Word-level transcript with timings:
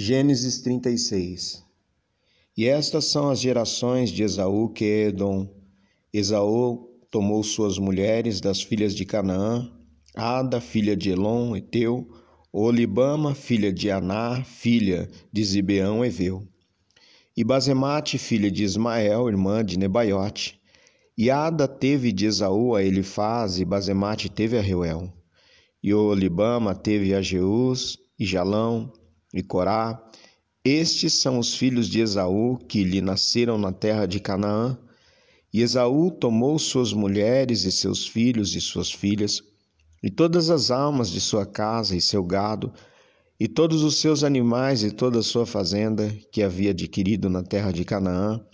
Gênesis 0.00 0.60
36 0.60 1.64
E 2.56 2.68
estas 2.68 3.06
são 3.06 3.30
as 3.30 3.40
gerações 3.40 4.10
de 4.10 4.22
Esaú 4.22 4.68
que 4.68 4.84
é 4.84 5.08
Edom. 5.08 5.52
Esaú 6.12 6.88
tomou 7.10 7.42
suas 7.42 7.80
mulheres 7.80 8.40
das 8.40 8.62
filhas 8.62 8.94
de 8.94 9.04
Canaã, 9.04 9.68
Ada, 10.14 10.60
filha 10.60 10.96
de 10.96 11.10
Elon, 11.10 11.56
Eteu, 11.56 12.08
Olibama, 12.52 13.34
filha 13.34 13.72
de 13.72 13.90
Aná, 13.90 14.44
filha 14.44 15.10
de 15.32 15.42
Zibeão, 15.42 16.04
Eveu, 16.04 16.46
e 17.36 17.42
Basemate, 17.42 18.18
filha 18.18 18.52
de 18.52 18.62
Ismael, 18.62 19.28
irmã 19.28 19.64
de 19.64 19.76
Nebaiote. 19.76 20.60
E 21.16 21.28
Ada 21.28 21.66
teve 21.66 22.12
de 22.12 22.26
Esaú 22.26 22.76
a 22.76 22.84
Elifaz, 22.84 23.58
e 23.58 23.64
Basemate 23.64 24.28
teve 24.28 24.56
a 24.56 24.62
Reuel. 24.62 25.12
E 25.82 25.92
Olibama 25.92 26.72
teve 26.72 27.12
a 27.14 27.20
Jeus, 27.20 27.98
e 28.16 28.24
Jalão, 28.24 28.92
e 29.32 29.42
Corá. 29.42 30.02
Estes 30.64 31.14
são 31.14 31.38
os 31.38 31.54
filhos 31.54 31.88
de 31.88 32.00
Esaú 32.00 32.58
que 32.58 32.84
lhe 32.84 33.00
nasceram 33.00 33.56
na 33.56 33.72
terra 33.72 34.06
de 34.06 34.20
Canaã. 34.20 34.78
E 35.52 35.62
Esaú 35.62 36.10
tomou 36.10 36.58
suas 36.58 36.92
mulheres 36.92 37.64
e 37.64 37.72
seus 37.72 38.06
filhos 38.06 38.54
e 38.54 38.60
suas 38.60 38.92
filhas, 38.92 39.42
e 40.02 40.10
todas 40.10 40.50
as 40.50 40.70
almas 40.70 41.10
de 41.10 41.20
sua 41.20 41.46
casa 41.46 41.96
e 41.96 42.00
seu 42.00 42.22
gado, 42.22 42.72
e 43.40 43.48
todos 43.48 43.82
os 43.82 43.98
seus 43.98 44.22
animais 44.22 44.82
e 44.82 44.90
toda 44.90 45.20
a 45.20 45.22
sua 45.22 45.46
fazenda 45.46 46.14
que 46.30 46.42
havia 46.42 46.72
adquirido 46.72 47.30
na 47.30 47.42
terra 47.42 47.72
de 47.72 47.84
Canaã, 47.84 48.44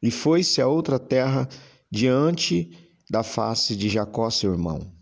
e 0.00 0.12
foi-se 0.12 0.60
a 0.60 0.68
outra 0.68 0.98
terra 0.98 1.48
diante 1.90 2.70
da 3.10 3.24
face 3.24 3.74
de 3.74 3.88
Jacó, 3.88 4.30
seu 4.30 4.52
irmão, 4.52 4.92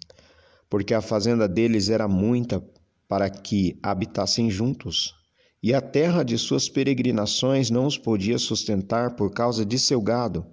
porque 0.70 0.95
a 0.95 1.02
fazenda 1.02 1.46
deles 1.46 1.90
era 1.90 2.09
muita 2.09 2.64
para 3.06 3.28
que 3.28 3.78
habitassem 3.82 4.51
juntos 4.51 5.21
e 5.62 5.73
a 5.73 5.80
terra 5.80 6.23
de 6.25 6.37
suas 6.37 6.69
peregrinações 6.69 7.71
não 7.71 7.87
os 7.87 7.97
podia 7.97 8.39
sustentar 8.39 9.15
por 9.15 9.30
causa 9.32 9.65
de 9.65 9.79
seu 9.79 10.01
gado. 10.01 10.45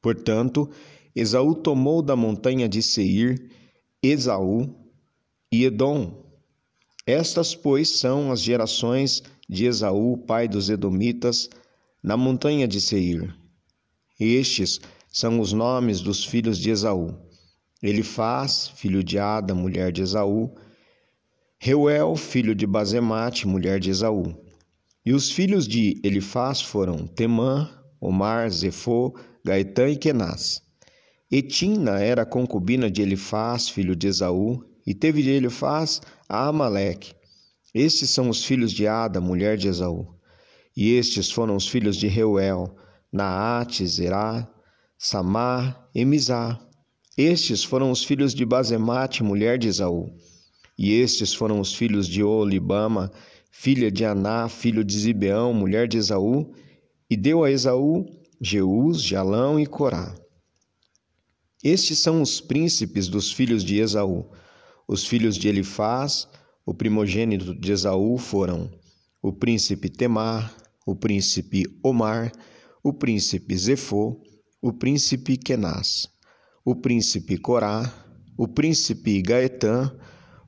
Portanto, 0.00 0.70
Esaú 1.14 1.54
tomou 1.54 2.00
da 2.00 2.14
montanha 2.14 2.68
de 2.68 2.82
Seir 2.82 3.50
Esaú 4.02 4.74
e 5.50 5.64
Edom. 5.64 6.24
Estas, 7.06 7.54
pois, 7.54 7.88
são 7.88 8.32
as 8.32 8.40
gerações 8.40 9.22
de 9.48 9.66
Esaú, 9.66 10.18
pai 10.18 10.48
dos 10.48 10.70
Edomitas, 10.70 11.48
na 12.02 12.16
montanha 12.16 12.66
de 12.66 12.80
Seir. 12.80 13.32
Estes 14.18 14.80
são 15.08 15.38
os 15.38 15.52
nomes 15.52 16.00
dos 16.00 16.24
filhos 16.24 16.58
de 16.58 16.70
Esaú: 16.70 17.14
Elifaz, 17.82 18.68
filho 18.74 19.04
de 19.04 19.18
Ada, 19.18 19.54
mulher 19.54 19.92
de 19.92 20.02
Esaú, 20.02 20.52
Reuel, 21.64 22.16
filho 22.16 22.56
de 22.56 22.66
Bazemate, 22.66 23.46
mulher 23.46 23.78
de 23.78 23.88
Esaú. 23.88 24.34
E 25.06 25.12
os 25.12 25.30
filhos 25.30 25.68
de 25.68 26.00
Elifaz 26.02 26.60
foram 26.60 27.06
Temã, 27.06 27.70
Omar, 28.00 28.50
Zefô, 28.50 29.16
Gaetã 29.44 29.88
e 29.88 29.94
Kenaz. 29.94 30.60
Etina 31.30 32.00
era 32.00 32.26
concubina 32.26 32.90
de 32.90 33.00
Elifaz, 33.00 33.68
filho 33.68 33.94
de 33.94 34.08
Esaú, 34.08 34.64
e 34.84 34.92
teve 34.92 35.22
de 35.22 35.30
Elifaz 35.30 36.00
a 36.28 36.48
Amaleque. 36.48 37.14
Estes 37.72 38.10
são 38.10 38.28
os 38.28 38.44
filhos 38.44 38.72
de 38.72 38.88
Ada, 38.88 39.20
mulher 39.20 39.56
de 39.56 39.68
Esaú. 39.68 40.16
E 40.76 40.94
estes 40.94 41.30
foram 41.30 41.54
os 41.54 41.68
filhos 41.68 41.96
de 41.96 42.08
Reuel, 42.08 42.74
Naate, 43.12 43.86
Zerá, 43.86 44.52
Samar 44.98 45.88
e 45.94 46.04
Mizá. 46.04 46.58
Estes 47.16 47.62
foram 47.62 47.92
os 47.92 48.02
filhos 48.02 48.34
de 48.34 48.44
Bazemate, 48.44 49.22
mulher 49.22 49.58
de 49.58 49.68
Esaú. 49.68 50.12
E 50.78 50.92
estes 50.92 51.34
foram 51.34 51.60
os 51.60 51.74
filhos 51.74 52.08
de 52.08 52.22
Olibama, 52.22 53.12
filha 53.50 53.90
de 53.90 54.04
Aná, 54.04 54.48
filho 54.48 54.82
de 54.82 54.98
Zibeão, 54.98 55.52
mulher 55.52 55.86
de 55.86 55.98
Esaú, 55.98 56.52
e 57.08 57.16
deu 57.16 57.44
a 57.44 57.50
Esaú 57.50 58.06
Jeus, 58.40 59.02
Jalão 59.02 59.60
e 59.60 59.66
Corá. 59.66 60.14
Estes 61.62 62.00
são 62.00 62.20
os 62.20 62.40
príncipes 62.40 63.06
dos 63.06 63.30
filhos 63.30 63.62
de 63.62 63.78
Esaú. 63.78 64.28
Os 64.88 65.06
filhos 65.06 65.36
de 65.36 65.46
Elifaz, 65.46 66.26
o 66.66 66.74
primogênito 66.74 67.54
de 67.54 67.70
Esaú, 67.70 68.18
foram 68.18 68.68
o 69.22 69.32
príncipe 69.32 69.88
Temar, 69.88 70.52
o 70.84 70.96
príncipe 70.96 71.62
Omar, 71.84 72.32
o 72.82 72.92
príncipe 72.92 73.56
Zefô, 73.56 74.20
o 74.60 74.72
príncipe 74.72 75.36
Kenaz, 75.36 76.08
o 76.64 76.74
príncipe 76.74 77.38
Corá, 77.38 77.94
o 78.36 78.48
príncipe 78.48 79.22
Gaetã, 79.22 79.94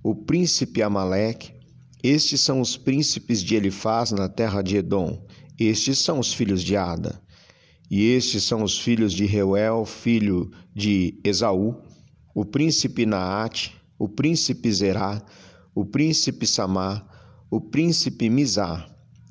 o 0.04 0.14
príncipe 0.14 0.82
Amaleque. 0.82 1.54
Estes 2.02 2.42
são 2.42 2.60
os 2.60 2.76
príncipes 2.76 3.42
de 3.42 3.54
Elifaz 3.54 4.12
na 4.12 4.28
terra 4.28 4.60
de 4.60 4.76
Edom. 4.76 5.26
Estes 5.58 5.98
são 5.98 6.18
os 6.18 6.34
filhos 6.34 6.62
de 6.62 6.76
Ada. 6.76 7.18
E 7.90 8.10
estes 8.10 8.42
são 8.42 8.62
os 8.62 8.78
filhos 8.78 9.14
de 9.14 9.24
Reuel, 9.24 9.86
filho 9.86 10.50
de 10.74 11.18
Esaú, 11.24 11.76
o 12.34 12.44
príncipe 12.44 13.06
Naate, 13.06 13.74
o 13.98 14.06
príncipe 14.06 14.70
Zerá, 14.70 15.24
o 15.74 15.86
príncipe 15.86 16.46
Samá, 16.46 17.06
o 17.50 17.58
príncipe 17.58 18.28
Mizá. 18.28 18.86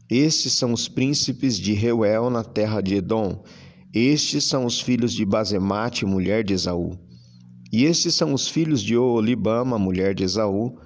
Estes 0.10 0.54
são 0.54 0.74
os 0.74 0.88
príncipes 0.88 1.60
de 1.60 1.74
Reuel 1.74 2.32
na 2.32 2.44
terra 2.44 2.82
de 2.82 2.96
Edom. 2.96 3.44
Estes 3.94 4.46
são 4.46 4.66
os 4.66 4.82
filhos 4.82 5.14
de 5.14 5.24
Bazemate, 5.24 6.04
mulher 6.04 6.44
de 6.44 6.54
Esaú. 6.54 6.98
E 7.74 7.86
estes 7.86 8.14
são 8.14 8.36
os 8.36 8.48
filhos 8.48 8.84
de 8.84 8.96
Olibama, 8.96 9.80
mulher 9.80 10.14
de 10.14 10.24
Esaú, 10.24 10.78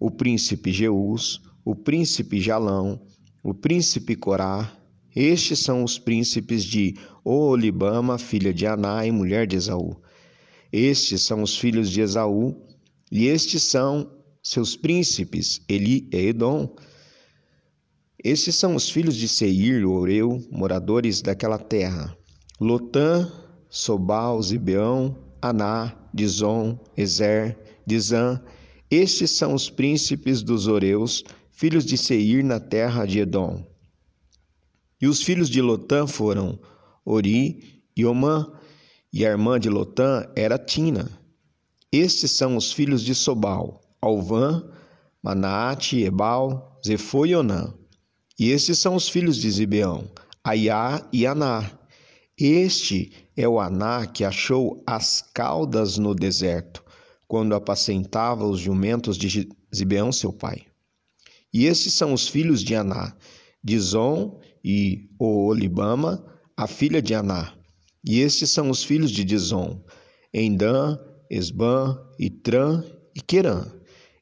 o 0.00 0.10
príncipe 0.10 0.72
Jeus, 0.72 1.42
o 1.62 1.76
príncipe 1.76 2.40
Jalão, 2.40 2.98
o 3.44 3.52
príncipe 3.52 4.16
Corá. 4.16 4.74
Estes 5.14 5.58
são 5.58 5.84
os 5.84 5.98
príncipes 5.98 6.64
de 6.64 6.96
Olibama, 7.22 8.16
filha 8.16 8.54
de 8.54 8.66
Aná 8.66 9.04
e 9.04 9.12
mulher 9.12 9.46
de 9.46 9.56
Esaú. 9.56 10.00
Estes 10.72 11.20
são 11.20 11.42
os 11.42 11.58
filhos 11.58 11.90
de 11.90 12.00
Esaú, 12.00 12.56
e 13.12 13.26
estes 13.26 13.62
são 13.64 14.10
seus 14.42 14.74
príncipes, 14.74 15.60
Eli 15.68 16.08
e 16.10 16.28
Edom. 16.28 16.74
Estes 18.24 18.54
são 18.54 18.74
os 18.74 18.88
filhos 18.88 19.14
de 19.14 19.28
Seir, 19.28 19.86
Oreu, 19.86 20.42
moradores 20.50 21.20
daquela 21.20 21.58
terra. 21.58 22.16
Lotã, 22.58 23.30
Sobal, 23.68 24.42
Zibeão, 24.42 25.29
Aná, 25.42 25.96
Dizon, 26.12 26.78
Ezer, 26.96 27.58
Dizã. 27.86 28.40
Estes 28.90 29.30
são 29.30 29.54
os 29.54 29.70
príncipes 29.70 30.42
dos 30.42 30.66
Oreus, 30.66 31.24
filhos 31.50 31.84
de 31.84 31.96
Seir 31.96 32.44
na 32.44 32.58
terra 32.58 33.06
de 33.06 33.20
Edom. 33.20 33.64
E 35.00 35.06
os 35.06 35.22
filhos 35.22 35.48
de 35.48 35.62
Lotã 35.62 36.06
foram 36.06 36.58
Ori 37.04 37.82
e 37.96 38.04
Omã, 38.04 38.52
e 39.12 39.24
a 39.24 39.30
irmã 39.30 39.58
de 39.58 39.68
Lotã 39.68 40.26
era 40.36 40.58
Tina. 40.58 41.10
Estes 41.92 42.32
são 42.32 42.56
os 42.56 42.72
filhos 42.72 43.02
de 43.02 43.14
Sobal, 43.14 43.80
Alvã, 44.00 44.62
Manaate, 45.22 46.02
Ebal, 46.02 46.80
Zefô 46.86 47.26
e 47.26 47.34
Onã. 47.34 47.74
E 48.38 48.50
estes 48.50 48.78
são 48.78 48.94
os 48.94 49.08
filhos 49.08 49.36
de 49.36 49.50
Zibeão, 49.50 50.10
Aiá 50.42 51.06
e 51.12 51.26
Aná. 51.26 51.70
Este 52.38 53.12
é 53.40 53.48
o 53.48 53.58
Aná 53.58 54.06
que 54.06 54.22
achou 54.22 54.82
as 54.86 55.22
caudas 55.32 55.96
no 55.96 56.14
deserto, 56.14 56.84
quando 57.26 57.54
apacentava 57.54 58.44
os 58.44 58.60
jumentos 58.60 59.16
de 59.16 59.48
Zibeão, 59.74 60.12
seu 60.12 60.32
pai. 60.32 60.66
E 61.52 61.64
estes 61.64 61.94
são 61.94 62.12
os 62.12 62.28
filhos 62.28 62.62
de 62.62 62.74
Aná, 62.74 63.16
Dizon 63.64 64.38
e 64.62 65.08
Oolibama, 65.18 66.24
a 66.56 66.66
filha 66.66 67.00
de 67.00 67.14
Aná. 67.14 67.54
E 68.04 68.20
estes 68.20 68.50
são 68.50 68.68
os 68.68 68.84
filhos 68.84 69.10
de 69.10 69.24
Dizon, 69.24 69.82
Endã, 70.34 70.98
Esbã, 71.30 71.98
Itrã 72.18 72.84
e 73.14 73.20
Querã. 73.20 73.66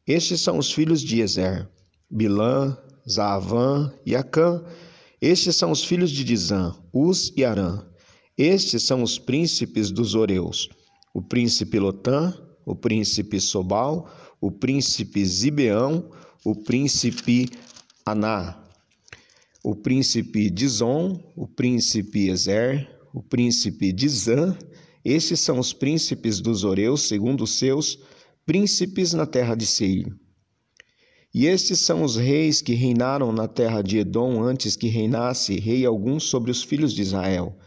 Estes 0.06 0.40
são 0.40 0.58
os 0.58 0.70
filhos 0.72 1.02
de 1.02 1.20
Ezer, 1.20 1.68
Bilã, 2.10 2.76
Zaavã 3.08 3.92
e 4.06 4.14
Acã. 4.14 4.62
Estes 5.20 5.56
são 5.56 5.70
os 5.70 5.84
filhos 5.84 6.10
de 6.10 6.22
Dizã, 6.22 6.74
Uz 6.92 7.32
e 7.36 7.44
Arã. 7.44 7.84
Estes 8.38 8.84
são 8.84 9.02
os 9.02 9.18
príncipes 9.18 9.90
dos 9.90 10.14
Oreus: 10.14 10.68
o 11.12 11.20
príncipe 11.20 11.76
Lotã, 11.80 12.32
o 12.64 12.76
príncipe 12.76 13.40
Sobal, 13.40 14.08
o 14.40 14.52
príncipe 14.52 15.24
Zibeão, 15.24 16.08
o 16.44 16.54
príncipe 16.54 17.50
Aná, 18.06 18.62
o 19.64 19.74
príncipe 19.74 20.48
Dizon, 20.50 21.20
o 21.34 21.48
príncipe 21.48 22.28
Ezer, 22.28 22.88
o 23.12 23.20
príncipe 23.20 23.92
Dizã. 23.92 24.56
Estes 25.04 25.40
são 25.40 25.58
os 25.58 25.72
príncipes 25.72 26.38
dos 26.38 26.62
Oreus, 26.62 27.08
segundo 27.08 27.42
os 27.42 27.58
seus 27.58 27.98
príncipes 28.46 29.14
na 29.14 29.26
terra 29.26 29.56
de 29.56 29.66
Seir. 29.66 30.14
E 31.34 31.46
estes 31.46 31.80
são 31.80 32.04
os 32.04 32.14
reis 32.14 32.62
que 32.62 32.74
reinaram 32.74 33.32
na 33.32 33.48
terra 33.48 33.82
de 33.82 33.98
Edom 33.98 34.40
antes 34.42 34.76
que 34.76 34.86
reinasse 34.86 35.58
rei 35.58 35.84
algum 35.84 36.20
sobre 36.20 36.52
os 36.52 36.62
filhos 36.62 36.94
de 36.94 37.02
Israel. 37.02 37.58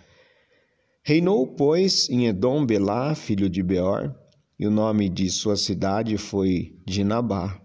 Reinou, 1.04 1.48
pois, 1.48 2.08
em 2.12 2.28
Edom 2.28 2.64
Belá, 2.64 3.16
filho 3.16 3.50
de 3.50 3.64
Beor, 3.64 4.16
e 4.60 4.68
o 4.68 4.72
nome 4.72 5.10
de 5.10 5.32
sua 5.32 5.58
cidade 5.58 6.16
foi 6.16 6.76
Dinabá. 6.86 7.60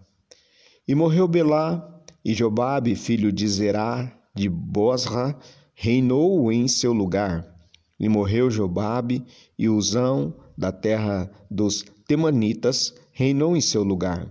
E 0.87 0.95
morreu 0.95 1.27
Belá, 1.27 1.87
E 2.25 2.33
Jobabe, 2.33 2.95
filho 2.95 3.31
de 3.31 3.47
Zerá, 3.47 4.11
de 4.33 4.49
Bosra, 4.49 5.37
reinou 5.75 6.51
em 6.51 6.67
seu 6.67 6.91
lugar. 6.91 7.45
E 7.99 8.09
morreu 8.09 8.49
Jobabe, 8.49 9.23
e 9.57 9.69
Uzão, 9.69 10.33
da 10.57 10.71
terra 10.71 11.29
dos 11.49 11.85
Temanitas, 12.07 12.95
reinou 13.11 13.55
em 13.55 13.61
seu 13.61 13.83
lugar. 13.83 14.27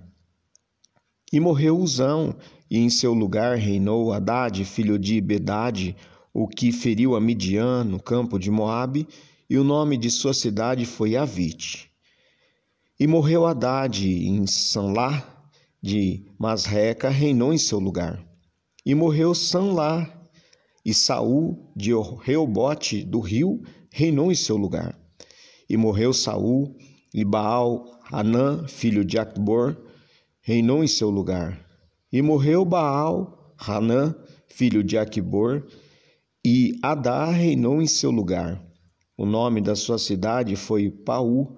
E 1.32 1.38
morreu 1.38 1.78
Uzão, 1.78 2.34
e 2.68 2.78
em 2.78 2.90
seu 2.90 3.14
lugar 3.14 3.56
reinou 3.56 4.12
Haddad, 4.12 4.64
filho 4.64 4.98
de 4.98 5.20
Bedade, 5.20 5.94
o 6.38 6.46
que 6.46 6.70
feriu 6.70 7.16
a 7.16 7.20
Midian 7.20 7.82
no 7.82 7.98
campo 7.98 8.38
de 8.38 8.50
Moabe, 8.50 9.08
e 9.48 9.56
o 9.56 9.64
nome 9.64 9.96
de 9.96 10.10
sua 10.10 10.34
cidade 10.34 10.84
foi 10.84 11.16
Avite. 11.16 11.90
E 13.00 13.06
morreu 13.06 13.46
Haddad 13.46 14.06
em 14.06 14.46
Sanlá, 14.46 15.26
de 15.80 16.26
Masreca 16.38 17.08
reinou 17.08 17.54
em 17.54 17.58
seu 17.58 17.78
lugar. 17.78 18.22
E 18.84 18.94
morreu 18.94 19.34
Sanlá, 19.34 20.12
e 20.84 20.92
Saul 20.92 21.72
de 21.74 21.92
Reobote 22.22 23.02
do 23.02 23.20
rio 23.20 23.62
reinou 23.90 24.30
em 24.30 24.34
seu 24.34 24.58
lugar. 24.58 24.94
E 25.70 25.74
morreu 25.74 26.12
Saul, 26.12 26.76
e 27.14 27.24
Baal 27.24 27.98
Hanã, 28.12 28.68
filho 28.68 29.06
de 29.06 29.18
Acbor, 29.18 29.74
reinou 30.42 30.84
em 30.84 30.86
seu 30.86 31.08
lugar. 31.08 31.58
E 32.12 32.20
morreu 32.20 32.62
Baal 32.62 33.54
Hanã, 33.58 34.14
filho 34.48 34.84
de 34.84 34.98
Acbor, 34.98 35.64
e 36.48 36.78
Adá 36.80 37.28
reinou 37.28 37.82
em 37.82 37.88
seu 37.88 38.12
lugar. 38.12 38.64
O 39.18 39.26
nome 39.26 39.60
da 39.60 39.74
sua 39.74 39.98
cidade 39.98 40.54
foi 40.54 40.88
Paú, 40.88 41.56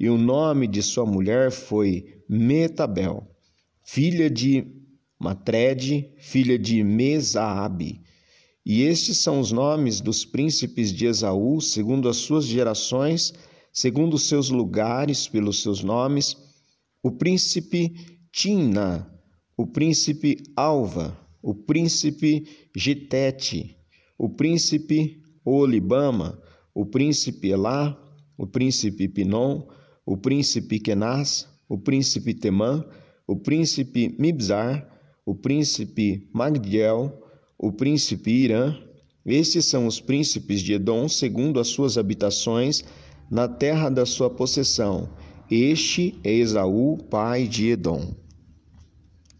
e 0.00 0.08
o 0.08 0.16
nome 0.16 0.66
de 0.66 0.82
sua 0.82 1.04
mulher 1.04 1.50
foi 1.50 2.22
Metabel 2.26 3.28
filha 3.84 4.30
de 4.30 4.66
Matrede, 5.20 6.10
filha 6.16 6.58
de 6.58 6.82
Mesaabe. 6.82 8.00
E 8.64 8.80
estes 8.80 9.18
são 9.18 9.38
os 9.38 9.52
nomes 9.52 10.00
dos 10.00 10.24
príncipes 10.24 10.90
de 10.90 11.04
Esaú, 11.04 11.60
segundo 11.60 12.08
as 12.08 12.16
suas 12.16 12.46
gerações, 12.46 13.34
segundo 13.70 14.14
os 14.14 14.28
seus 14.28 14.48
lugares, 14.48 15.28
pelos 15.28 15.60
seus 15.60 15.84
nomes: 15.84 16.38
o 17.02 17.10
príncipe 17.10 17.94
Timna, 18.32 19.06
o 19.58 19.66
príncipe 19.66 20.38
Alva, 20.56 21.18
o 21.42 21.54
príncipe 21.54 22.46
Getete, 22.74 23.76
o 24.18 24.28
príncipe 24.28 25.22
Olibama, 25.44 26.40
o 26.74 26.86
príncipe 26.86 27.48
Elá, 27.48 27.98
o 28.36 28.46
príncipe 28.46 29.08
Pinom, 29.08 29.66
o 30.06 30.16
príncipe 30.16 30.80
Kenaz, 30.80 31.48
o 31.68 31.78
príncipe 31.78 32.34
Temã, 32.34 32.84
o 33.26 33.36
príncipe 33.36 34.14
Mibzar, 34.18 34.88
o 35.24 35.34
príncipe 35.34 36.28
Magdiel, 36.32 37.22
o 37.58 37.72
príncipe 37.72 38.30
Irã. 38.30 38.76
Estes 39.24 39.66
são 39.66 39.86
os 39.86 40.00
príncipes 40.00 40.60
de 40.60 40.74
Edom, 40.74 41.08
segundo 41.08 41.60
as 41.60 41.68
suas 41.68 41.96
habitações, 41.96 42.84
na 43.30 43.48
terra 43.48 43.88
da 43.88 44.04
sua 44.04 44.28
possessão. 44.28 45.08
Este 45.50 46.18
é 46.24 46.32
Esaú, 46.32 46.98
pai 47.08 47.46
de 47.46 47.68
Edom. 47.68 48.21